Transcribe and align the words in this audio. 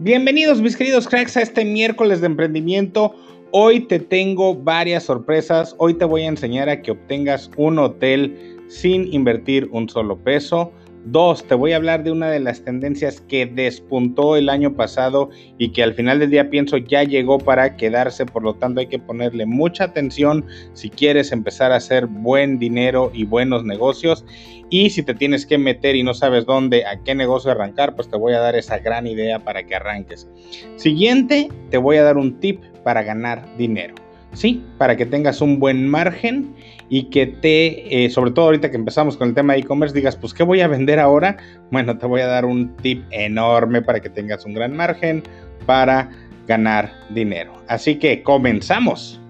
Bienvenidos 0.00 0.62
mis 0.62 0.76
queridos 0.76 1.08
cracks 1.08 1.36
a 1.36 1.42
este 1.42 1.64
miércoles 1.64 2.20
de 2.20 2.28
emprendimiento. 2.28 3.16
Hoy 3.50 3.80
te 3.80 3.98
tengo 3.98 4.54
varias 4.54 5.02
sorpresas. 5.02 5.74
Hoy 5.78 5.94
te 5.94 6.04
voy 6.04 6.22
a 6.22 6.28
enseñar 6.28 6.68
a 6.68 6.80
que 6.82 6.92
obtengas 6.92 7.50
un 7.56 7.80
hotel 7.80 8.60
sin 8.68 9.12
invertir 9.12 9.68
un 9.72 9.88
solo 9.88 10.16
peso. 10.16 10.70
Dos, 11.10 11.44
te 11.44 11.54
voy 11.54 11.72
a 11.72 11.76
hablar 11.76 12.04
de 12.04 12.10
una 12.10 12.30
de 12.30 12.38
las 12.38 12.60
tendencias 12.60 13.22
que 13.22 13.46
despuntó 13.46 14.36
el 14.36 14.50
año 14.50 14.74
pasado 14.74 15.30
y 15.56 15.70
que 15.70 15.82
al 15.82 15.94
final 15.94 16.18
del 16.18 16.28
día 16.28 16.50
pienso 16.50 16.76
ya 16.76 17.02
llegó 17.02 17.38
para 17.38 17.78
quedarse, 17.78 18.26
por 18.26 18.42
lo 18.42 18.52
tanto 18.52 18.80
hay 18.80 18.88
que 18.88 18.98
ponerle 18.98 19.46
mucha 19.46 19.84
atención 19.84 20.44
si 20.74 20.90
quieres 20.90 21.32
empezar 21.32 21.72
a 21.72 21.76
hacer 21.76 22.08
buen 22.08 22.58
dinero 22.58 23.10
y 23.14 23.24
buenos 23.24 23.64
negocios. 23.64 24.26
Y 24.68 24.90
si 24.90 25.02
te 25.02 25.14
tienes 25.14 25.46
que 25.46 25.56
meter 25.56 25.96
y 25.96 26.02
no 26.02 26.12
sabes 26.12 26.44
dónde, 26.44 26.84
a 26.84 27.02
qué 27.02 27.14
negocio 27.14 27.50
arrancar, 27.50 27.94
pues 27.94 28.10
te 28.10 28.18
voy 28.18 28.34
a 28.34 28.40
dar 28.40 28.54
esa 28.54 28.76
gran 28.76 29.06
idea 29.06 29.38
para 29.38 29.62
que 29.62 29.76
arranques. 29.76 30.28
Siguiente, 30.76 31.48
te 31.70 31.78
voy 31.78 31.96
a 31.96 32.02
dar 32.02 32.18
un 32.18 32.38
tip 32.38 32.62
para 32.84 33.02
ganar 33.02 33.56
dinero. 33.56 33.94
Sí, 34.38 34.64
para 34.78 34.96
que 34.96 35.04
tengas 35.04 35.40
un 35.40 35.58
buen 35.58 35.88
margen 35.88 36.54
y 36.88 37.10
que 37.10 37.26
te, 37.26 38.04
eh, 38.04 38.08
sobre 38.08 38.30
todo 38.30 38.44
ahorita 38.44 38.70
que 38.70 38.76
empezamos 38.76 39.16
con 39.16 39.30
el 39.30 39.34
tema 39.34 39.54
de 39.54 39.58
e-commerce, 39.58 39.92
digas, 39.92 40.14
pues, 40.14 40.32
¿qué 40.32 40.44
voy 40.44 40.60
a 40.60 40.68
vender 40.68 41.00
ahora? 41.00 41.38
Bueno, 41.72 41.98
te 41.98 42.06
voy 42.06 42.20
a 42.20 42.28
dar 42.28 42.44
un 42.44 42.76
tip 42.76 43.02
enorme 43.10 43.82
para 43.82 43.98
que 43.98 44.08
tengas 44.08 44.46
un 44.46 44.54
gran 44.54 44.76
margen 44.76 45.24
para 45.66 46.08
ganar 46.46 46.92
dinero. 47.10 47.52
Así 47.66 47.96
que 47.96 48.22
comenzamos. 48.22 49.20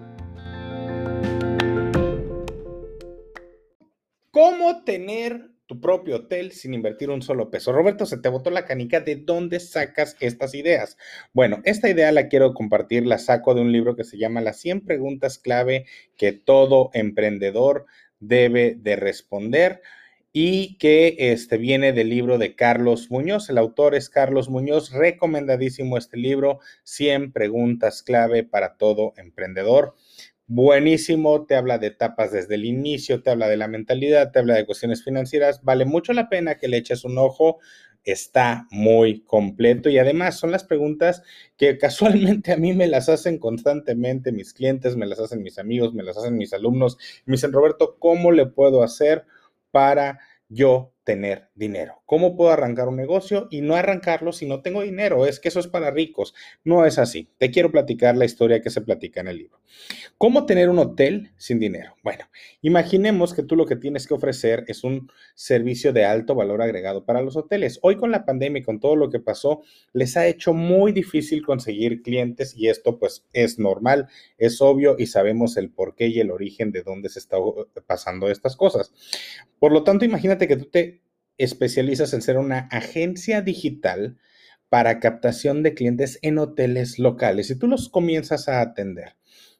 ¿Cómo 4.30 4.84
tener 4.84 5.48
tu 5.68 5.80
propio 5.80 6.16
hotel 6.16 6.52
sin 6.52 6.72
invertir 6.72 7.10
un 7.10 7.20
solo 7.20 7.50
peso. 7.50 7.72
Roberto, 7.72 8.06
se 8.06 8.16
te 8.16 8.30
botó 8.30 8.50
la 8.50 8.64
canica. 8.64 9.00
¿De 9.00 9.16
dónde 9.16 9.60
sacas 9.60 10.16
estas 10.18 10.54
ideas? 10.54 10.96
Bueno, 11.34 11.60
esta 11.64 11.90
idea 11.90 12.10
la 12.10 12.28
quiero 12.28 12.54
compartir, 12.54 13.06
la 13.06 13.18
saco 13.18 13.54
de 13.54 13.60
un 13.60 13.70
libro 13.70 13.94
que 13.94 14.04
se 14.04 14.16
llama 14.16 14.40
Las 14.40 14.58
100 14.60 14.86
preguntas 14.86 15.38
clave 15.38 15.84
que 16.16 16.32
todo 16.32 16.88
emprendedor 16.94 17.84
debe 18.18 18.76
de 18.80 18.96
responder 18.96 19.82
y 20.32 20.78
que 20.78 21.16
este, 21.18 21.58
viene 21.58 21.92
del 21.92 22.08
libro 22.08 22.38
de 22.38 22.56
Carlos 22.56 23.10
Muñoz. 23.10 23.50
El 23.50 23.58
autor 23.58 23.94
es 23.94 24.08
Carlos 24.08 24.48
Muñoz. 24.48 24.90
Recomendadísimo 24.90 25.98
este 25.98 26.16
libro, 26.16 26.60
100 26.84 27.32
preguntas 27.32 28.02
clave 28.02 28.42
para 28.42 28.78
todo 28.78 29.12
emprendedor 29.18 29.96
buenísimo, 30.48 31.46
te 31.46 31.54
habla 31.54 31.78
de 31.78 31.88
etapas 31.88 32.32
desde 32.32 32.56
el 32.56 32.64
inicio, 32.64 33.22
te 33.22 33.30
habla 33.30 33.48
de 33.48 33.56
la 33.56 33.68
mentalidad, 33.68 34.32
te 34.32 34.40
habla 34.40 34.54
de 34.54 34.66
cuestiones 34.66 35.04
financieras, 35.04 35.62
vale 35.62 35.84
mucho 35.84 36.12
la 36.12 36.28
pena 36.28 36.56
que 36.56 36.68
le 36.68 36.78
eches 36.78 37.04
un 37.04 37.18
ojo, 37.18 37.58
está 38.02 38.66
muy 38.70 39.20
completo 39.20 39.90
y 39.90 39.98
además 39.98 40.38
son 40.38 40.50
las 40.50 40.64
preguntas 40.64 41.22
que 41.56 41.76
casualmente 41.76 42.52
a 42.52 42.56
mí 42.56 42.72
me 42.72 42.86
las 42.86 43.08
hacen 43.08 43.38
constantemente 43.38 44.32
mis 44.32 44.54
clientes, 44.54 44.96
me 44.96 45.06
las 45.06 45.20
hacen 45.20 45.42
mis 45.42 45.58
amigos, 45.58 45.94
me 45.94 46.02
las 46.02 46.16
hacen 46.16 46.36
mis 46.36 46.52
alumnos, 46.54 46.96
me 47.26 47.32
dicen, 47.32 47.52
Roberto, 47.52 47.96
¿cómo 47.98 48.32
le 48.32 48.46
puedo 48.46 48.82
hacer 48.82 49.26
para 49.70 50.18
yo 50.48 50.92
tener 51.08 51.48
dinero. 51.54 52.02
¿Cómo 52.04 52.36
puedo 52.36 52.50
arrancar 52.50 52.86
un 52.86 52.96
negocio 52.96 53.48
y 53.50 53.62
no 53.62 53.76
arrancarlo 53.76 54.30
si 54.30 54.44
no 54.44 54.60
tengo 54.60 54.82
dinero? 54.82 55.24
Es 55.24 55.40
que 55.40 55.48
eso 55.48 55.58
es 55.58 55.66
para 55.66 55.90
ricos. 55.90 56.34
No 56.64 56.84
es 56.84 56.98
así. 56.98 57.30
Te 57.38 57.50
quiero 57.50 57.72
platicar 57.72 58.14
la 58.14 58.26
historia 58.26 58.60
que 58.60 58.68
se 58.68 58.82
platica 58.82 59.22
en 59.22 59.28
el 59.28 59.38
libro. 59.38 59.58
¿Cómo 60.18 60.44
tener 60.44 60.68
un 60.68 60.78
hotel 60.78 61.30
sin 61.38 61.60
dinero? 61.60 61.94
Bueno, 62.04 62.26
imaginemos 62.60 63.32
que 63.32 63.42
tú 63.42 63.56
lo 63.56 63.64
que 63.64 63.76
tienes 63.76 64.06
que 64.06 64.12
ofrecer 64.12 64.66
es 64.68 64.84
un 64.84 65.10
servicio 65.34 65.94
de 65.94 66.04
alto 66.04 66.34
valor 66.34 66.60
agregado 66.60 67.06
para 67.06 67.22
los 67.22 67.38
hoteles. 67.38 67.78
Hoy 67.80 67.96
con 67.96 68.10
la 68.10 68.26
pandemia 68.26 68.60
y 68.60 68.64
con 68.64 68.78
todo 68.78 68.94
lo 68.94 69.08
que 69.08 69.18
pasó, 69.18 69.62
les 69.94 70.14
ha 70.18 70.26
hecho 70.26 70.52
muy 70.52 70.92
difícil 70.92 71.42
conseguir 71.42 72.02
clientes 72.02 72.54
y 72.54 72.68
esto 72.68 72.98
pues 72.98 73.24
es 73.32 73.58
normal, 73.58 74.08
es 74.36 74.60
obvio 74.60 74.96
y 74.98 75.06
sabemos 75.06 75.56
el 75.56 75.70
porqué 75.70 76.08
y 76.08 76.20
el 76.20 76.30
origen 76.30 76.70
de 76.70 76.82
dónde 76.82 77.08
se 77.08 77.18
está 77.18 77.38
pasando 77.86 78.28
estas 78.28 78.56
cosas. 78.56 78.92
Por 79.58 79.72
lo 79.72 79.82
tanto, 79.84 80.04
imagínate 80.04 80.46
que 80.46 80.56
tú 80.56 80.66
te 80.66 80.97
especializas 81.38 82.12
en 82.12 82.22
ser 82.22 82.38
una 82.38 82.68
agencia 82.70 83.40
digital 83.42 84.18
para 84.68 85.00
captación 85.00 85.62
de 85.62 85.74
clientes 85.74 86.18
en 86.22 86.38
hoteles 86.38 86.98
locales 86.98 87.50
y 87.50 87.58
tú 87.58 87.66
los 87.66 87.88
comienzas 87.88 88.48
a 88.48 88.60
atender. 88.60 89.16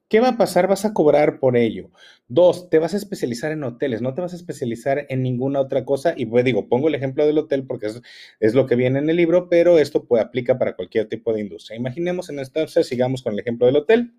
¿Qué 0.09 0.21
va 0.21 0.28
a 0.28 0.37
pasar? 0.38 0.69
Vas 0.69 0.87
a 0.87 0.94
cobrar 0.94 1.38
por 1.38 1.55
ello. 1.56 1.91
Dos, 2.28 2.71
te 2.71 2.78
vas 2.78 2.94
a 2.94 2.97
especializar 2.97 3.53
en 3.53 3.62
hoteles, 3.62 4.00
no 4.00 4.15
te 4.15 4.22
vas 4.22 4.33
a 4.33 4.37
especializar 4.37 5.05
en 5.11 5.22
ninguna 5.22 5.61
otra 5.61 5.84
cosa. 5.84 6.15
Y 6.17 6.25
pues 6.25 6.47
digo, 6.47 6.67
pongo 6.67 6.88
el 6.88 6.94
ejemplo 6.94 7.27
del 7.27 7.37
hotel 7.37 7.67
porque 7.67 7.87
es, 7.87 8.00
es 8.41 8.55
lo 8.55 8.67
que 8.67 8.75
viene 8.75 9.00
en 9.00 9.11
el 9.11 9.17
libro, 9.17 9.50
pero 9.50 9.78
esto 9.78 10.06
aplica 10.19 10.59
para 10.59 10.77
cualquier 10.77 11.09
tipo 11.09 11.34
de 11.34 11.43
industria. 11.43 11.77
Imaginemos 11.77 12.31
en 12.31 12.38
entonces, 12.38 12.87
sigamos 12.87 13.22
con 13.22 13.34
el 13.34 13.41
ejemplo 13.41 13.67
del 13.67 13.77
hotel. 13.77 14.15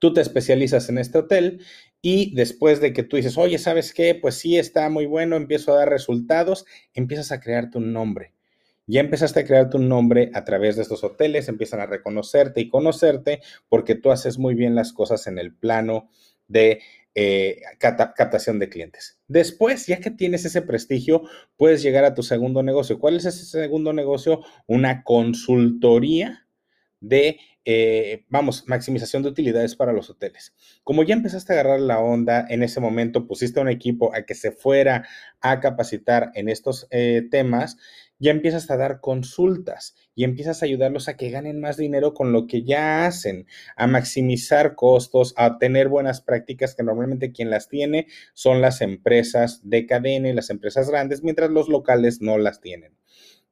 Tú 0.00 0.12
te 0.12 0.20
especializas 0.20 0.88
en 0.88 0.98
este 0.98 1.18
hotel 1.18 1.60
y 2.02 2.34
después 2.34 2.80
de 2.80 2.92
que 2.92 3.04
tú 3.04 3.16
dices, 3.16 3.38
oye, 3.38 3.58
¿sabes 3.58 3.94
qué? 3.94 4.16
Pues 4.16 4.34
sí, 4.34 4.58
está 4.58 4.90
muy 4.90 5.06
bueno, 5.06 5.36
empiezo 5.36 5.72
a 5.72 5.76
dar 5.76 5.88
resultados, 5.88 6.66
empiezas 6.94 7.30
a 7.30 7.40
crearte 7.40 7.78
un 7.78 7.92
nombre. 7.92 8.34
Ya 8.88 9.00
empezaste 9.00 9.40
a 9.40 9.44
crearte 9.44 9.76
un 9.76 9.88
nombre 9.88 10.32
a 10.34 10.44
través 10.44 10.74
de 10.74 10.82
estos 10.82 11.04
hoteles, 11.04 11.48
empiezan 11.48 11.80
a 11.80 11.86
reconocerte 11.86 12.60
y 12.60 12.68
conocerte 12.68 13.40
porque 13.68 13.94
tú 13.94 14.10
haces 14.10 14.38
muy 14.38 14.56
bien 14.56 14.74
las 14.74 14.92
cosas 14.92 15.28
en 15.28 15.38
el 15.38 15.54
plano 15.54 16.10
de 16.48 16.80
eh, 17.14 17.60
captación 17.78 18.58
de 18.58 18.68
clientes. 18.68 19.20
Después, 19.28 19.86
ya 19.86 20.00
que 20.00 20.10
tienes 20.10 20.44
ese 20.44 20.62
prestigio, 20.62 21.22
puedes 21.56 21.82
llegar 21.82 22.04
a 22.04 22.14
tu 22.14 22.24
segundo 22.24 22.64
negocio. 22.64 22.98
¿Cuál 22.98 23.16
es 23.16 23.26
ese 23.26 23.46
segundo 23.46 23.92
negocio? 23.92 24.40
Una 24.66 25.04
consultoría 25.04 26.48
de 27.02 27.38
eh, 27.64 28.24
vamos, 28.28 28.64
maximización 28.66 29.22
de 29.22 29.28
utilidades 29.28 29.76
para 29.76 29.92
los 29.92 30.10
hoteles. 30.10 30.52
Como 30.82 31.04
ya 31.04 31.14
empezaste 31.14 31.52
a 31.52 31.60
agarrar 31.60 31.80
la 31.80 32.00
onda, 32.00 32.44
en 32.48 32.64
ese 32.64 32.80
momento 32.80 33.26
pusiste 33.26 33.60
un 33.60 33.68
equipo 33.68 34.12
a 34.14 34.22
que 34.22 34.34
se 34.34 34.50
fuera 34.50 35.06
a 35.40 35.60
capacitar 35.60 36.32
en 36.34 36.48
estos 36.48 36.88
eh, 36.90 37.22
temas, 37.30 37.76
ya 38.18 38.32
empiezas 38.32 38.70
a 38.70 38.76
dar 38.76 39.00
consultas 39.00 39.94
y 40.14 40.24
empiezas 40.24 40.62
a 40.62 40.66
ayudarlos 40.66 41.08
a 41.08 41.16
que 41.16 41.30
ganen 41.30 41.60
más 41.60 41.76
dinero 41.76 42.14
con 42.14 42.32
lo 42.32 42.46
que 42.46 42.64
ya 42.64 43.06
hacen, 43.06 43.46
a 43.76 43.86
maximizar 43.86 44.74
costos, 44.74 45.32
a 45.36 45.58
tener 45.58 45.88
buenas 45.88 46.20
prácticas 46.20 46.74
que 46.74 46.82
normalmente 46.82 47.32
quien 47.32 47.50
las 47.50 47.68
tiene 47.68 48.06
son 48.32 48.60
las 48.60 48.80
empresas 48.80 49.60
de 49.68 49.86
cadena 49.86 50.28
y 50.28 50.34
las 50.34 50.50
empresas 50.50 50.90
grandes, 50.90 51.22
mientras 51.22 51.50
los 51.50 51.68
locales 51.68 52.20
no 52.20 52.38
las 52.38 52.60
tienen. 52.60 52.96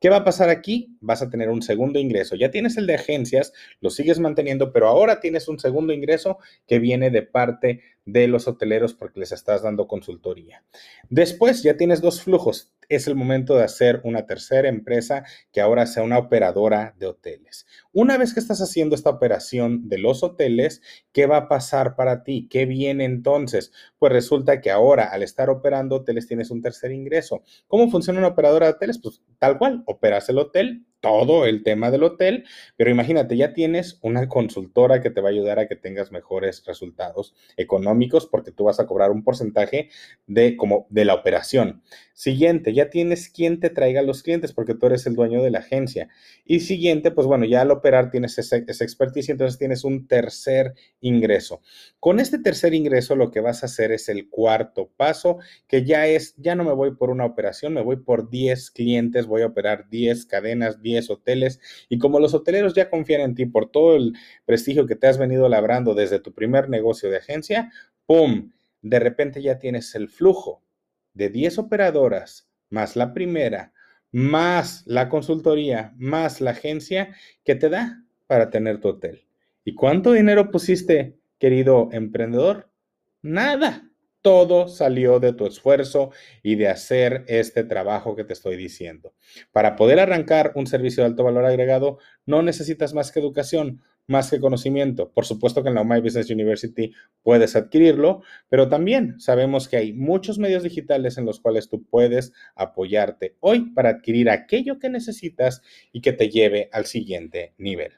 ¿Qué 0.01 0.09
va 0.09 0.17
a 0.17 0.25
pasar 0.25 0.49
aquí? 0.49 0.97
Vas 1.01 1.21
a 1.21 1.29
tener 1.29 1.51
un 1.51 1.61
segundo 1.61 1.99
ingreso. 1.99 2.35
Ya 2.35 2.51
tienes 2.51 2.79
el 2.79 2.87
de 2.87 2.95
agencias, 2.95 3.53
lo 3.81 3.91
sigues 3.91 4.19
manteniendo, 4.19 4.73
pero 4.73 4.89
ahora 4.89 5.21
tienes 5.21 5.47
un 5.47 5.59
segundo 5.59 5.93
ingreso 5.93 6.39
que 6.67 6.79
viene 6.79 7.11
de 7.11 7.23
parte 7.23 7.83
de 8.07 8.27
los 8.27 8.49
hoteleros 8.49 8.95
porque 8.95 9.21
les 9.21 9.33
estás 9.33 9.63
dando 9.63 9.87
consultoría. 9.87 10.65
Después 11.11 11.63
ya 11.63 11.77
tienes 11.77 12.01
dos 12.01 12.23
flujos 12.23 12.73
es 12.91 13.07
el 13.07 13.15
momento 13.15 13.55
de 13.55 13.63
hacer 13.63 14.01
una 14.03 14.27
tercera 14.27 14.69
empresa 14.69 15.25
que 15.53 15.61
ahora 15.61 15.87
sea 15.87 16.03
una 16.03 16.19
operadora 16.19 16.95
de 16.99 17.07
hoteles. 17.07 17.67
Una 17.93 18.19
vez 18.19 18.35
que 18.35 18.41
estás 18.41 18.61
haciendo 18.61 18.97
esta 18.97 19.11
operación 19.11 19.89
de 19.89 19.99
los 19.99 20.25
hoteles, 20.25 20.83
¿qué 21.13 21.27
va 21.27 21.37
a 21.37 21.49
pasar 21.49 21.95
para 21.95 22.25
ti? 22.25 22.49
¿Qué 22.51 22.67
viene 22.67 23.05
entonces? 23.05 23.73
Pues 23.99 24.13
resulta 24.13 24.61
que 24.61 24.73
ahora 24.73 25.05
al 25.05 25.23
estar 25.23 25.51
operando 25.51 25.97
hoteles 25.97 26.27
tienes 26.27 26.51
un 26.51 26.63
tercer 26.63 26.91
ingreso. 26.91 27.45
¿Cómo 27.69 27.89
funciona 27.91 28.19
una 28.19 28.29
operadora 28.29 28.67
de 28.67 28.73
hoteles? 28.73 28.99
Pues 29.01 29.23
tal 29.39 29.57
cual, 29.57 29.85
operas 29.91 30.29
el 30.29 30.39
hotel, 30.39 30.87
todo 31.01 31.47
el 31.47 31.63
tema 31.63 31.91
del 31.91 32.03
hotel, 32.03 32.45
pero 32.77 32.91
imagínate, 32.91 33.37
ya 33.37 33.53
tienes 33.53 33.99
una 34.03 34.29
consultora 34.29 35.01
que 35.01 35.11
te 35.11 35.21
va 35.21 35.29
a 35.29 35.33
ayudar 35.33 35.59
a 35.59 35.67
que 35.67 35.77
tengas 35.77 36.13
mejores 36.13 36.65
resultados 36.67 37.35
económicos 37.57 38.27
porque 38.27 38.53
tú 38.53 38.65
vas 38.65 38.81
a 38.81 38.87
cobrar 38.87 39.11
un 39.11 39.25
porcentaje 39.25 39.89
de 40.27 40.57
como 40.57 40.87
de 40.91 41.05
la 41.05 41.15
operación. 41.15 41.83
Siguiente, 42.13 42.75
ya 42.75 42.91
tienes 42.91 43.31
quien 43.31 43.61
te 43.61 43.71
traiga 43.71 44.03
los 44.03 44.23
clientes 44.23 44.53
porque 44.53 44.75
tú 44.75 44.87
eres 44.87 45.07
el 45.07 45.15
dueño 45.15 45.43
de 45.43 45.51
la 45.51 45.61
agencia. 45.61 46.09
Y 46.45 46.61
siguiente, 46.61 47.11
pues 47.11 47.27
bueno, 47.27 47.47
ya 47.47 47.63
al 47.63 47.71
operar 47.71 48.11
tienes 48.11 48.37
esa, 48.39 48.57
esa 48.57 48.85
expertise 48.85 49.29
y 49.29 49.33
entonces 49.33 49.59
tienes 49.59 49.85
un 49.85 50.07
tercer 50.07 50.75
ingreso. 51.01 51.63
Con 51.99 52.21
este 52.21 52.39
tercer 52.39 52.75
ingreso 52.75 53.17
lo 53.17 53.31
que 53.31 53.41
vas 53.41 53.63
a 53.63 53.67
hacer 53.67 53.91
es 53.93 54.09
el 54.11 54.29
cuarto 54.29 54.91
paso, 54.97 55.39
que 55.67 55.85
ya 55.85 56.07
es, 56.07 56.35
ya 56.37 56.55
no 56.55 56.65
me 56.65 56.73
voy 56.73 56.95
por 56.95 57.09
una 57.09 57.25
operación, 57.25 57.73
me 57.73 57.83
voy 57.83 57.97
por 57.97 58.29
10 58.29 58.71
clientes, 58.71 59.27
voy 59.27 59.43
a 59.43 59.47
operar 59.47 59.89
10 59.89 60.27
cadenas, 60.27 60.83
10 60.83 60.90
hoteles. 61.11 61.61
Y 61.89 61.99
como 61.99 62.19
los 62.19 62.35
hoteleros 62.35 62.75
ya 62.75 62.91
confían 62.91 63.21
en 63.21 63.35
ti 63.35 63.47
por 63.47 63.71
todo 63.71 63.97
el 63.97 64.15
prestigio 64.45 64.87
que 64.87 64.97
te 64.97 65.07
has 65.07 65.19
venido 65.19 65.49
labrando 65.49 65.95
desde 65.95 66.19
tu 66.19 66.33
primer 66.33 66.69
negocio 66.69 67.11
de 67.11 67.19
agencia, 67.19 67.71
¡pum! 68.07 68.51
De 68.83 68.99
repente 68.99 69.43
ya 69.43 69.59
tienes 69.59 69.95
el 69.95 70.09
flujo 70.09 70.63
de 71.15 71.29
10 71.29 71.59
operadoras, 71.59 72.49
más 72.71 72.97
la 72.97 73.13
primera, 73.13 73.73
más 74.11 74.83
la 74.87 75.09
consultoría, 75.09 75.93
más 75.97 76.41
la 76.41 76.53
agencia 76.53 77.15
que 77.45 77.55
te 77.55 77.69
da 77.69 78.05
para 78.27 78.51
tener 78.51 78.81
tu 78.81 78.89
hotel. 78.89 79.27
¿Y 79.65 79.75
cuánto 79.75 80.13
dinero 80.13 80.51
pusiste, 80.51 81.19
querido 81.39 81.89
emprendedor? 81.93 82.71
Nada, 83.23 83.90
todo 84.23 84.69
salió 84.69 85.21
de 85.21 85.33
tu 85.33 85.47
esfuerzo 85.47 86.11
y 86.43 86.57
de 86.57 86.69
hacer 86.69 87.25
este 87.29 87.65
trabajo 87.65 88.17
que 88.17 88.25
te 88.25 88.33
estoy 88.33 88.57
diciendo. 88.57 89.15
Para 89.53 89.77
poder 89.77 89.99
arrancar 90.01 90.53
un 90.55 90.67
servicio 90.67 91.03
de 91.03 91.09
alto 91.09 91.25
valor 91.25 91.45
agregado, 91.45 91.99
no 92.27 92.43
necesitas 92.43 92.95
más 92.95 93.13
que 93.13 93.21
educación, 93.21 93.83
más 94.07 94.31
que 94.31 94.41
conocimiento. 94.41 95.11
Por 95.13 95.25
supuesto 95.25 95.63
que 95.63 95.69
en 95.69 95.77
la 95.77 95.85
My 95.85 96.01
Business 96.01 96.31
University 96.31 96.93
puedes 97.23 97.57
adquirirlo, 97.57 98.23
pero 98.49 98.69
también 98.69 99.19
sabemos 99.21 99.69
que 99.69 99.77
hay 99.77 99.93
muchos 99.93 100.39
medios 100.39 100.63
digitales 100.63 101.17
en 101.17 101.25
los 101.25 101.41
cuales 101.41 101.69
tú 101.69 101.85
puedes 101.85 102.33
apoyarte 102.55 103.37
hoy 103.41 103.71
para 103.71 103.91
adquirir 103.91 104.29
aquello 104.29 104.79
que 104.79 104.91
necesitas 104.91 105.63
y 105.93 106.01
que 106.01 106.13
te 106.13 106.29
lleve 106.29 106.69
al 106.73 106.87
siguiente 106.87 107.55
nivel. 107.57 107.93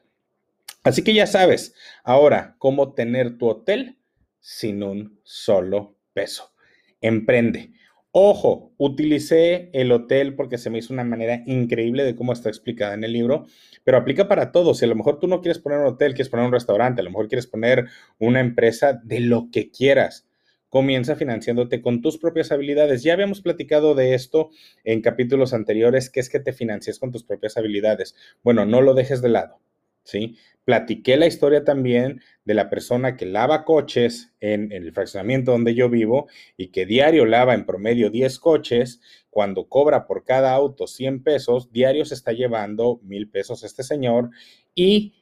Así 0.85 1.03
que 1.03 1.15
ya 1.15 1.27
sabes, 1.27 1.75
ahora, 2.05 2.57
cómo 2.59 2.93
tener 2.93 3.39
tu 3.39 3.49
hotel 3.49 3.99
sin 4.41 4.83
un 4.83 5.21
solo 5.23 5.97
peso. 6.13 6.53
Emprende. 7.01 7.73
Ojo, 8.15 8.75
utilicé 8.77 9.71
el 9.73 9.91
hotel 9.91 10.35
porque 10.35 10.59
se 10.59 10.69
me 10.69 10.79
hizo 10.79 10.93
una 10.93 11.03
manera 11.03 11.43
increíble 11.47 12.05
de 12.05 12.15
cómo 12.15 12.35
está 12.35 12.51
explicada 12.51 12.93
en 12.93 13.05
el 13.05 13.13
libro, 13.15 13.47
pero 13.85 13.97
aplica 13.97 14.29
para 14.29 14.53
todo. 14.53 14.75
Si 14.75 14.85
a 14.85 14.89
lo 14.89 14.95
mejor 14.95 15.19
tú 15.19 15.29
no 15.29 15.41
quieres 15.41 15.59
poner 15.59 15.79
un 15.79 15.87
hotel, 15.87 16.13
quieres 16.13 16.29
poner 16.29 16.45
un 16.45 16.53
restaurante, 16.53 17.01
a 17.01 17.05
lo 17.05 17.11
mejor 17.11 17.29
quieres 17.29 17.47
poner 17.47 17.87
una 18.19 18.41
empresa 18.41 19.01
de 19.03 19.21
lo 19.21 19.49
que 19.51 19.71
quieras. 19.71 20.29
Comienza 20.69 21.17
financiándote 21.17 21.81
con 21.81 22.03
tus 22.03 22.19
propias 22.19 22.53
habilidades. 22.53 23.03
Ya 23.03 23.15
habíamos 23.15 23.41
platicado 23.41 23.95
de 23.95 24.13
esto 24.13 24.51
en 24.85 25.01
capítulos 25.01 25.55
anteriores, 25.55 26.11
que 26.11 26.21
es 26.21 26.29
que 26.29 26.41
te 26.41 26.53
financies 26.53 26.99
con 26.99 27.13
tus 27.13 27.25
propias 27.25 27.57
habilidades. 27.57 28.15
Bueno, 28.43 28.67
no 28.67 28.83
lo 28.83 28.93
dejes 28.93 29.23
de 29.23 29.31
lado. 29.31 29.59
¿Sí? 30.05 30.37
Platiqué 30.65 31.17
la 31.17 31.27
historia 31.27 31.65
también 31.65 32.21
de 32.45 32.55
la 32.55 32.71
persona 32.71 33.17
que 33.17 33.27
lava 33.27 33.65
coches 33.65 34.33
en, 34.41 34.71
el 34.71 34.93
fraccionamiento 34.93 35.51
donde 35.51 35.75
yo 35.75 35.89
vivo 35.91 36.29
y 36.57 36.69
que 36.69 36.87
diario 36.87 37.27
lava 37.27 37.55
en 37.55 37.67
promedio 37.67 38.11
10 38.11 38.39
coches, 38.39 39.01
cuando 39.29 39.69
cobra 39.69 40.07
por 40.07 40.25
cada 40.25 40.53
auto 40.53 40.87
100 40.87 41.25
pesos, 41.25 41.73
diario 41.73 42.05
se 42.05 42.15
está 42.15 42.33
llevando 42.33 43.01
mil 43.03 43.29
pesos 43.29 43.65
este 43.65 43.83
señor 43.83 44.31
y 44.75 45.15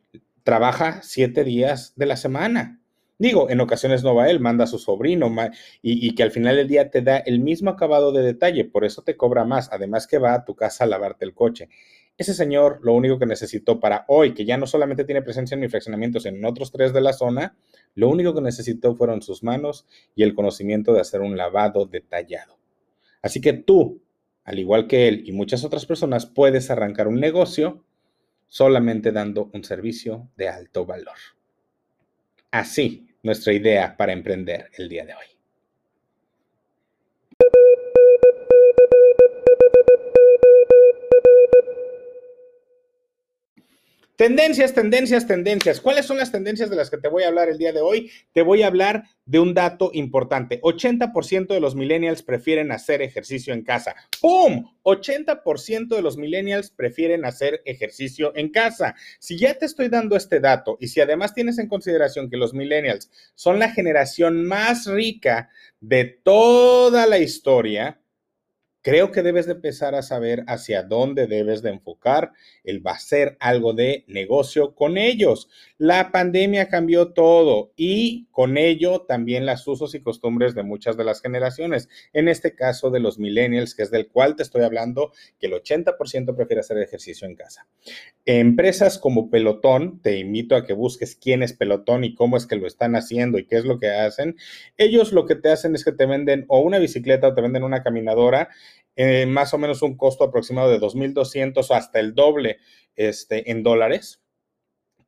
trabaja 0.42 1.00
7 1.02 1.42
días 1.44 1.94
de 1.96 2.06
la 2.06 2.16
semana. 2.16 2.80
Digo, 3.20 3.50
en 3.50 3.60
ocasiones 3.60 4.02
no 4.02 4.14
va 4.14 4.30
él, 4.30 4.40
manda 4.40 4.64
a 4.64 4.66
su 4.66 4.78
sobrino 4.78 5.30
y, 5.82 6.14
que 6.14 6.22
al 6.22 6.30
final 6.30 6.56
del 6.56 6.68
día 6.68 6.90
te 6.90 7.02
da 7.02 7.18
el 7.18 7.40
mismo 7.40 7.68
acabado 7.68 8.12
de 8.12 8.22
detalle, 8.22 8.64
por 8.64 8.82
eso 8.82 9.02
te 9.02 9.18
cobra 9.18 9.44
más, 9.44 9.68
además 9.72 10.06
que 10.06 10.16
va 10.16 10.32
a 10.32 10.44
tu 10.46 10.54
casa 10.54 10.84
a 10.84 10.86
lavarte 10.86 11.26
el 11.26 11.34
coche. 11.34 11.68
Ese 12.20 12.34
señor 12.34 12.80
lo 12.82 12.92
único 12.92 13.18
que 13.18 13.24
necesitó 13.24 13.80
para 13.80 14.04
hoy, 14.06 14.34
que 14.34 14.44
ya 14.44 14.58
no 14.58 14.66
solamente 14.66 15.06
tiene 15.06 15.22
presencia 15.22 15.54
en 15.54 15.62
mi 15.62 15.70
fraccionamiento, 15.70 16.20
sino 16.20 16.36
en 16.36 16.44
otros 16.44 16.70
tres 16.70 16.92
de 16.92 17.00
la 17.00 17.14
zona, 17.14 17.56
lo 17.94 18.10
único 18.10 18.34
que 18.34 18.42
necesitó 18.42 18.94
fueron 18.94 19.22
sus 19.22 19.42
manos 19.42 19.86
y 20.14 20.22
el 20.22 20.34
conocimiento 20.34 20.92
de 20.92 21.00
hacer 21.00 21.22
un 21.22 21.38
lavado 21.38 21.86
detallado. 21.86 22.58
Así 23.22 23.40
que 23.40 23.54
tú, 23.54 24.02
al 24.44 24.58
igual 24.58 24.86
que 24.86 25.08
él 25.08 25.22
y 25.24 25.32
muchas 25.32 25.64
otras 25.64 25.86
personas, 25.86 26.26
puedes 26.26 26.70
arrancar 26.70 27.08
un 27.08 27.20
negocio 27.20 27.86
solamente 28.48 29.12
dando 29.12 29.48
un 29.54 29.64
servicio 29.64 30.28
de 30.36 30.50
alto 30.50 30.84
valor. 30.84 31.16
Así, 32.50 33.08
nuestra 33.22 33.54
idea 33.54 33.96
para 33.96 34.12
emprender 34.12 34.70
el 34.76 34.90
día 34.90 35.06
de 35.06 35.14
hoy. 35.14 35.39
Tendencias, 44.20 44.74
tendencias, 44.74 45.26
tendencias. 45.26 45.80
¿Cuáles 45.80 46.04
son 46.04 46.18
las 46.18 46.30
tendencias 46.30 46.68
de 46.68 46.76
las 46.76 46.90
que 46.90 46.98
te 46.98 47.08
voy 47.08 47.22
a 47.22 47.28
hablar 47.28 47.48
el 47.48 47.56
día 47.56 47.72
de 47.72 47.80
hoy? 47.80 48.10
Te 48.34 48.42
voy 48.42 48.60
a 48.60 48.66
hablar 48.66 49.04
de 49.24 49.38
un 49.38 49.54
dato 49.54 49.90
importante. 49.94 50.60
80% 50.60 51.46
de 51.46 51.60
los 51.60 51.74
millennials 51.74 52.22
prefieren 52.22 52.70
hacer 52.70 53.00
ejercicio 53.00 53.54
en 53.54 53.62
casa. 53.62 53.94
¡Pum! 54.20 54.74
80% 54.82 55.96
de 55.96 56.02
los 56.02 56.18
millennials 56.18 56.70
prefieren 56.70 57.24
hacer 57.24 57.62
ejercicio 57.64 58.32
en 58.36 58.50
casa. 58.50 58.94
Si 59.20 59.38
ya 59.38 59.54
te 59.54 59.64
estoy 59.64 59.88
dando 59.88 60.16
este 60.16 60.38
dato 60.38 60.76
y 60.78 60.88
si 60.88 61.00
además 61.00 61.32
tienes 61.32 61.58
en 61.58 61.68
consideración 61.68 62.28
que 62.28 62.36
los 62.36 62.52
millennials 62.52 63.10
son 63.34 63.58
la 63.58 63.70
generación 63.70 64.44
más 64.44 64.84
rica 64.84 65.48
de 65.80 66.04
toda 66.04 67.06
la 67.06 67.20
historia, 67.20 67.99
creo 68.82 69.12
que 69.12 69.22
debes 69.22 69.46
de 69.46 69.52
empezar 69.52 69.94
a 69.94 70.02
saber 70.02 70.44
hacia 70.46 70.82
dónde 70.82 71.26
debes 71.26 71.62
de 71.62 71.70
enfocar 71.70 72.32
el 72.64 72.84
va 72.86 72.92
a 72.92 72.98
ser 72.98 73.36
algo 73.40 73.72
de 73.72 74.04
negocio 74.06 74.74
con 74.74 74.96
ellos. 74.96 75.48
La 75.78 76.10
pandemia 76.12 76.68
cambió 76.68 77.12
todo 77.12 77.72
y 77.76 78.26
con 78.30 78.56
ello 78.56 79.02
también 79.02 79.46
las 79.46 79.66
usos 79.66 79.94
y 79.94 80.00
costumbres 80.00 80.54
de 80.54 80.62
muchas 80.62 80.96
de 80.96 81.04
las 81.04 81.20
generaciones. 81.20 81.88
En 82.12 82.28
este 82.28 82.54
caso 82.54 82.90
de 82.90 83.00
los 83.00 83.18
millennials, 83.18 83.74
que 83.74 83.82
es 83.82 83.90
del 83.90 84.08
cual 84.08 84.36
te 84.36 84.42
estoy 84.42 84.62
hablando, 84.62 85.12
que 85.38 85.46
el 85.46 85.52
80% 85.52 86.36
prefiere 86.36 86.60
hacer 86.60 86.78
ejercicio 86.78 87.26
en 87.26 87.36
casa. 87.36 87.66
Empresas 88.24 88.98
como 88.98 89.30
Pelotón, 89.30 90.00
te 90.02 90.18
invito 90.18 90.56
a 90.56 90.64
que 90.64 90.72
busques 90.72 91.16
quién 91.16 91.42
es 91.42 91.52
Pelotón 91.52 92.04
y 92.04 92.14
cómo 92.14 92.36
es 92.36 92.46
que 92.46 92.56
lo 92.56 92.66
están 92.66 92.96
haciendo 92.96 93.38
y 93.38 93.46
qué 93.46 93.56
es 93.56 93.64
lo 93.64 93.78
que 93.78 93.90
hacen. 93.90 94.36
Ellos 94.76 95.12
lo 95.12 95.26
que 95.26 95.34
te 95.34 95.50
hacen 95.50 95.74
es 95.74 95.84
que 95.84 95.92
te 95.92 96.06
venden 96.06 96.44
o 96.48 96.60
una 96.60 96.78
bicicleta 96.78 97.28
o 97.28 97.34
te 97.34 97.40
venden 97.40 97.64
una 97.64 97.82
caminadora 97.82 98.48
eh, 99.02 99.24
más 99.24 99.54
o 99.54 99.58
menos 99.58 99.80
un 99.80 99.96
costo 99.96 100.24
aproximado 100.24 100.70
de 100.70 100.78
2.200 100.78 101.70
o 101.70 101.74
hasta 101.74 102.00
el 102.00 102.14
doble 102.14 102.58
este, 102.96 103.50
en 103.50 103.62
dólares. 103.62 104.20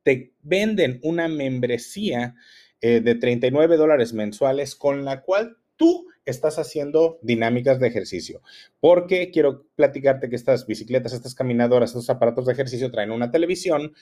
Te 0.01 0.33
venden 0.41 0.99
una 1.03 1.27
membresía 1.27 2.33
eh, 2.81 3.01
de 3.01 3.13
39 3.13 3.77
dólares 3.77 4.13
mensuales 4.13 4.75
con 4.75 5.05
la 5.05 5.21
cual 5.21 5.57
tú 5.75 6.07
estás 6.25 6.57
haciendo 6.57 7.19
dinámicas 7.21 7.79
de 7.79 7.87
ejercicio. 7.87 8.41
Porque 8.79 9.29
quiero 9.29 9.67
platicarte 9.75 10.27
que 10.27 10.37
estas 10.37 10.65
bicicletas, 10.65 11.13
estas 11.13 11.35
caminadoras, 11.35 11.91
estos 11.91 12.09
aparatos 12.09 12.47
de 12.47 12.53
ejercicio 12.53 12.89
traen 12.89 13.11
una 13.11 13.29
televisión 13.29 13.93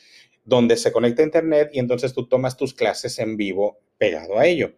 donde 0.46 0.78
se 0.78 0.94
conecta 0.94 1.22
a 1.22 1.26
internet 1.26 1.70
y 1.74 1.80
entonces 1.80 2.14
tú 2.14 2.30
tomas 2.30 2.56
tus 2.56 2.74
clases 2.74 3.20
en 3.20 3.36
vivo 3.36 3.80
pegado 3.98 4.40
a 4.40 4.46
ello. 4.46 4.72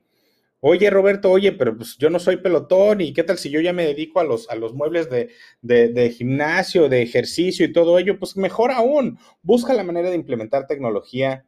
Oye, 0.66 0.90
Roberto, 0.90 1.30
oye, 1.30 1.52
pero 1.52 1.76
pues 1.76 1.98
yo 1.98 2.10
no 2.10 2.20
soy 2.20 2.38
pelotón 2.38 3.02
y 3.02 3.12
qué 3.12 3.24
tal 3.24 3.38
si 3.38 3.50
yo 3.50 3.60
ya 3.60 3.74
me 3.74 3.86
dedico 3.86 4.22
a 4.22 4.24
los, 4.24 4.50
a 4.50 4.56
los 4.56 4.74
muebles 4.74 5.10
de, 5.10 5.30
de, 5.62 6.10
gimnasio, 6.10 6.88
de 6.88 7.02
ejercicio 7.02 7.66
y 7.66 7.74
todo 7.74 8.00
ello, 8.00 8.18
pues 8.18 8.38
mejor 8.38 8.72
aún, 8.72 9.20
busca 9.42 9.74
la 9.74 9.84
manera 9.84 10.10
de 10.10 10.16
implementar 10.16 10.66
tecnología 10.66 11.46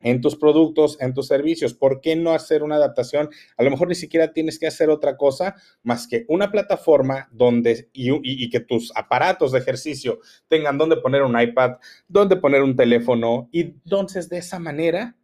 en 0.00 0.20
tus 0.20 0.34
productos, 0.34 1.00
en 1.00 1.14
tus 1.14 1.28
servicios. 1.28 1.74
¿Por 1.74 2.00
qué 2.00 2.16
no 2.16 2.32
hacer 2.32 2.64
una 2.64 2.74
adaptación? 2.74 3.30
A 3.56 3.62
lo 3.62 3.70
mejor 3.70 3.86
ni 3.86 3.94
siquiera 3.94 4.32
tienes 4.32 4.58
que 4.58 4.66
hacer 4.66 4.90
otra 4.90 5.16
cosa 5.16 5.54
más 5.84 6.08
que 6.08 6.24
una 6.26 6.50
plataforma 6.50 7.28
donde 7.30 7.88
y, 7.92 8.10
y, 8.24 8.50
que 8.50 8.58
tus 8.58 8.90
aparatos 8.96 9.52
de 9.52 9.60
ejercicio 9.60 10.18
tengan 10.48 10.76
donde 10.76 10.96
poner 10.96 11.22
un 11.22 11.40
iPad, 11.40 11.76
donde 12.08 12.34
poner 12.34 12.64
un 12.64 12.74
teléfono 12.74 13.48
y 13.52 13.60
entonces 13.60 14.28
de 14.28 14.38
esa 14.38 14.58
manera 14.58 15.14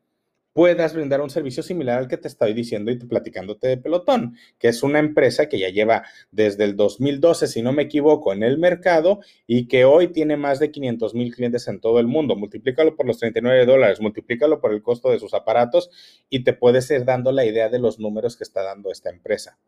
puedas 0.57 0.95
brindar 0.95 1.21
un 1.21 1.29
servicio 1.29 1.63
similar 1.63 1.99
al 1.99 2.09
que 2.09 2.17
te 2.17 2.29
estoy 2.29 2.55
diciendo 2.55 2.91
y 2.91 2.97
platicándote 2.97 3.69
de 3.69 3.77
Pelotón, 3.77 4.39
que 4.59 4.69
es 4.69 4.83
una 4.83 4.99
empresa 4.99 5.51
que 5.51 5.59
ya 5.59 5.69
lleva 5.69 6.05
desde 6.31 6.65
el 6.65 6.77
2012, 6.77 7.47
si 7.47 7.61
no 7.61 7.75
me 7.75 7.83
equivoco, 7.83 8.33
en 8.33 8.43
el 8.43 8.57
mercado 8.57 9.21
y 9.47 9.69
que 9.69 9.85
hoy 9.85 10.09
tiene 10.09 10.39
más 10.39 10.59
de 10.59 10.71
500 10.71 11.15
mil 11.15 11.35
clientes 11.35 11.69
en 11.69 11.79
todo 11.79 12.01
el 12.01 12.07
mundo. 12.07 12.37
Multiplícalo 12.37 12.97
por 12.97 13.05
los 13.05 13.19
39 13.19 13.67
dólares, 13.67 14.01
multiplícalo 14.01 14.59
por 14.59 14.73
el 14.73 14.81
costo 14.81 15.11
de 15.11 15.19
sus 15.19 15.35
aparatos 15.35 15.91
y 16.31 16.43
te 16.43 16.55
puedes 16.55 16.91
ir 16.91 17.05
dando 17.05 17.33
la 17.33 17.45
idea 17.45 17.69
de 17.69 17.79
los 17.79 18.01
números 18.01 18.39
que 18.39 18.45
está 18.45 18.63
dando 18.63 18.91
esta 18.91 19.11
empresa. 19.11 19.59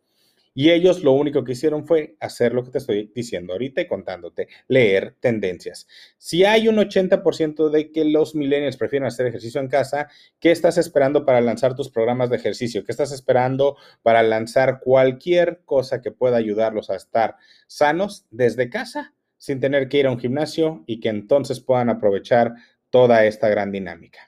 Y 0.61 0.73
ellos 0.73 1.05
lo 1.05 1.13
único 1.13 1.45
que 1.45 1.53
hicieron 1.53 1.87
fue 1.87 2.17
hacer 2.19 2.53
lo 2.53 2.65
que 2.65 2.73
te 2.73 2.79
estoy 2.79 3.13
diciendo 3.15 3.53
ahorita 3.53 3.81
y 3.81 3.87
contándote, 3.87 4.49
leer 4.67 5.15
tendencias. 5.21 5.87
Si 6.17 6.45
hay 6.45 6.67
un 6.67 6.79
80% 6.79 7.71
de 7.71 7.93
que 7.93 8.05
los 8.05 8.35
millennials 8.35 8.77
prefieren 8.77 9.07
hacer 9.07 9.29
ejercicio 9.29 9.61
en 9.61 9.69
casa, 9.69 10.09
¿qué 10.41 10.51
estás 10.51 10.77
esperando 10.77 11.25
para 11.25 11.41
lanzar 11.41 11.77
tus 11.77 11.91
programas 11.91 12.29
de 12.29 12.39
ejercicio? 12.39 12.83
¿Qué 12.83 12.91
estás 12.91 13.13
esperando 13.13 13.77
para 14.03 14.25
lanzar 14.25 14.81
cualquier 14.81 15.61
cosa 15.65 16.01
que 16.01 16.11
pueda 16.11 16.39
ayudarlos 16.39 16.91
a 16.91 16.97
estar 16.97 17.37
sanos 17.69 18.27
desde 18.33 18.69
casa 18.69 19.15
sin 19.37 19.61
tener 19.61 19.89
que 19.89 19.99
ir 19.99 20.09
a 20.09 20.11
un 20.11 20.19
gimnasio 20.19 20.83
y 20.89 20.99
que 20.99 21.09
entonces 21.09 21.61
puedan 21.61 21.89
aprovechar 21.89 22.55
toda 22.91 23.25
esta 23.27 23.49
gran 23.49 23.71
dinámica? 23.71 24.28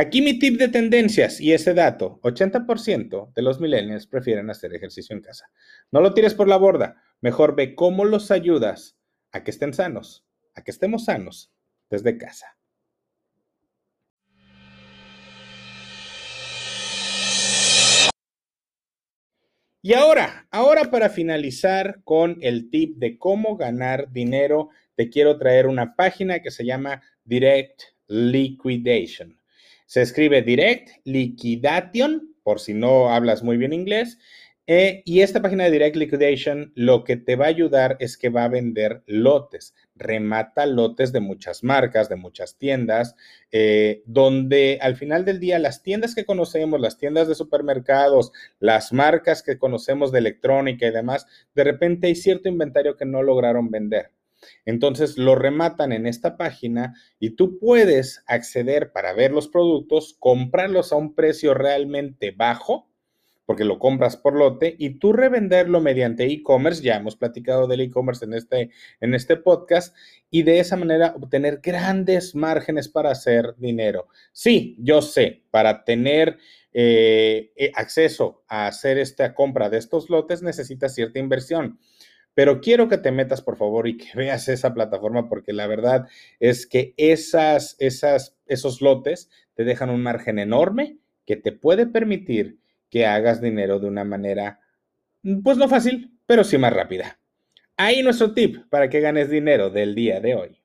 Aquí 0.00 0.22
mi 0.22 0.38
tip 0.38 0.60
de 0.60 0.68
tendencias 0.68 1.40
y 1.40 1.52
ese 1.52 1.74
dato, 1.74 2.20
80% 2.22 3.32
de 3.34 3.42
los 3.42 3.58
millennials 3.58 4.06
prefieren 4.06 4.48
hacer 4.48 4.72
ejercicio 4.72 5.16
en 5.16 5.22
casa. 5.22 5.50
No 5.90 6.00
lo 6.00 6.14
tires 6.14 6.34
por 6.34 6.46
la 6.46 6.56
borda, 6.56 7.02
mejor 7.20 7.56
ve 7.56 7.74
cómo 7.74 8.04
los 8.04 8.30
ayudas 8.30 8.96
a 9.32 9.42
que 9.42 9.50
estén 9.50 9.74
sanos, 9.74 10.24
a 10.54 10.62
que 10.62 10.70
estemos 10.70 11.06
sanos 11.06 11.52
desde 11.90 12.16
casa. 12.16 12.56
Y 19.82 19.94
ahora, 19.94 20.46
ahora 20.52 20.92
para 20.92 21.08
finalizar 21.10 22.02
con 22.04 22.38
el 22.40 22.70
tip 22.70 22.98
de 22.98 23.18
cómo 23.18 23.56
ganar 23.56 24.12
dinero, 24.12 24.68
te 24.94 25.10
quiero 25.10 25.38
traer 25.38 25.66
una 25.66 25.96
página 25.96 26.38
que 26.38 26.52
se 26.52 26.64
llama 26.64 27.02
Direct 27.24 27.82
Liquidation. 28.06 29.37
Se 29.88 30.02
escribe 30.02 30.42
Direct 30.42 30.90
Liquidation, 31.04 32.36
por 32.42 32.60
si 32.60 32.74
no 32.74 33.08
hablas 33.10 33.42
muy 33.42 33.56
bien 33.56 33.72
inglés. 33.72 34.18
Eh, 34.66 35.00
y 35.06 35.22
esta 35.22 35.40
página 35.40 35.64
de 35.64 35.70
Direct 35.70 35.96
Liquidation 35.96 36.72
lo 36.74 37.04
que 37.04 37.16
te 37.16 37.36
va 37.36 37.46
a 37.46 37.48
ayudar 37.48 37.96
es 37.98 38.18
que 38.18 38.28
va 38.28 38.44
a 38.44 38.48
vender 38.48 39.02
lotes, 39.06 39.74
remata 39.94 40.66
lotes 40.66 41.10
de 41.10 41.20
muchas 41.20 41.64
marcas, 41.64 42.10
de 42.10 42.16
muchas 42.16 42.58
tiendas, 42.58 43.16
eh, 43.50 44.02
donde 44.04 44.78
al 44.82 44.96
final 44.96 45.24
del 45.24 45.40
día 45.40 45.58
las 45.58 45.82
tiendas 45.82 46.14
que 46.14 46.26
conocemos, 46.26 46.78
las 46.78 46.98
tiendas 46.98 47.26
de 47.26 47.34
supermercados, 47.34 48.30
las 48.60 48.92
marcas 48.92 49.42
que 49.42 49.56
conocemos 49.56 50.12
de 50.12 50.18
electrónica 50.18 50.86
y 50.86 50.90
demás, 50.90 51.26
de 51.54 51.64
repente 51.64 52.08
hay 52.08 52.14
cierto 52.14 52.50
inventario 52.50 52.98
que 52.98 53.06
no 53.06 53.22
lograron 53.22 53.70
vender. 53.70 54.10
Entonces 54.64 55.18
lo 55.18 55.34
rematan 55.34 55.92
en 55.92 56.06
esta 56.06 56.36
página 56.36 56.94
y 57.18 57.30
tú 57.30 57.58
puedes 57.58 58.22
acceder 58.26 58.92
para 58.92 59.12
ver 59.12 59.32
los 59.32 59.48
productos, 59.48 60.16
comprarlos 60.18 60.92
a 60.92 60.96
un 60.96 61.14
precio 61.14 61.54
realmente 61.54 62.30
bajo 62.30 62.88
porque 63.48 63.64
lo 63.64 63.78
compras 63.78 64.18
por 64.18 64.36
lote 64.36 64.76
y 64.78 64.98
tú 64.98 65.14
revenderlo 65.14 65.80
mediante 65.80 66.26
e-commerce, 66.26 66.82
ya 66.82 66.96
hemos 66.96 67.16
platicado 67.16 67.66
del 67.66 67.80
e-commerce 67.80 68.26
en 68.26 68.34
este, 68.34 68.68
en 69.00 69.14
este 69.14 69.36
podcast, 69.36 69.96
y 70.30 70.42
de 70.42 70.60
esa 70.60 70.76
manera 70.76 71.14
obtener 71.16 71.60
grandes 71.62 72.34
márgenes 72.34 72.90
para 72.90 73.10
hacer 73.10 73.54
dinero. 73.56 74.08
Sí, 74.32 74.76
yo 74.78 75.00
sé, 75.00 75.44
para 75.50 75.84
tener 75.84 76.36
eh, 76.74 77.50
eh, 77.56 77.72
acceso 77.74 78.44
a 78.48 78.66
hacer 78.66 78.98
esta 78.98 79.34
compra 79.34 79.70
de 79.70 79.78
estos 79.78 80.10
lotes 80.10 80.42
necesitas 80.42 80.94
cierta 80.94 81.18
inversión. 81.18 81.78
Pero 82.38 82.60
quiero 82.60 82.88
que 82.88 82.98
te 82.98 83.10
metas, 83.10 83.42
por 83.42 83.56
favor, 83.56 83.88
y 83.88 83.96
que 83.96 84.10
veas 84.14 84.46
esa 84.48 84.72
plataforma, 84.72 85.28
porque 85.28 85.52
la 85.52 85.66
verdad 85.66 86.06
es 86.38 86.68
que 86.68 86.94
esas, 86.96 87.74
esas, 87.80 88.36
esos 88.46 88.80
lotes 88.80 89.28
te 89.54 89.64
dejan 89.64 89.90
un 89.90 90.04
margen 90.04 90.38
enorme 90.38 90.98
que 91.26 91.34
te 91.34 91.50
puede 91.50 91.88
permitir 91.88 92.60
que 92.90 93.06
hagas 93.06 93.40
dinero 93.40 93.80
de 93.80 93.88
una 93.88 94.04
manera, 94.04 94.60
pues 95.42 95.56
no 95.56 95.68
fácil, 95.68 96.16
pero 96.26 96.44
sí 96.44 96.58
más 96.58 96.72
rápida. 96.72 97.18
Ahí 97.76 98.04
nuestro 98.04 98.32
tip 98.34 98.68
para 98.70 98.88
que 98.88 99.00
ganes 99.00 99.30
dinero 99.30 99.68
del 99.70 99.96
día 99.96 100.20
de 100.20 100.36
hoy. 100.36 100.62